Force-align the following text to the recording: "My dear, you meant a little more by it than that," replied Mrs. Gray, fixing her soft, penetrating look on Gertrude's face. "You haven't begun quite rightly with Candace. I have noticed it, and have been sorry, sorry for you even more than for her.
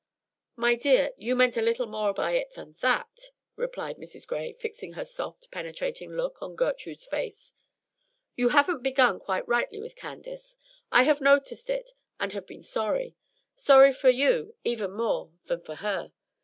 "My 0.55 0.73
dear, 0.73 1.11
you 1.15 1.35
meant 1.35 1.57
a 1.57 1.61
little 1.61 1.85
more 1.85 2.11
by 2.11 2.31
it 2.31 2.53
than 2.53 2.73
that," 2.79 3.29
replied 3.55 3.97
Mrs. 3.97 4.25
Gray, 4.25 4.51
fixing 4.51 4.93
her 4.93 5.05
soft, 5.05 5.51
penetrating 5.51 6.13
look 6.13 6.41
on 6.41 6.55
Gertrude's 6.55 7.05
face. 7.05 7.53
"You 8.35 8.49
haven't 8.49 8.81
begun 8.81 9.19
quite 9.19 9.47
rightly 9.47 9.79
with 9.79 9.95
Candace. 9.95 10.57
I 10.91 11.03
have 11.03 11.21
noticed 11.21 11.69
it, 11.69 11.91
and 12.19 12.33
have 12.33 12.47
been 12.47 12.63
sorry, 12.63 13.15
sorry 13.55 13.93
for 13.93 14.09
you 14.09 14.55
even 14.63 14.89
more 14.93 15.33
than 15.45 15.61
for 15.61 15.75
her. 15.75 16.11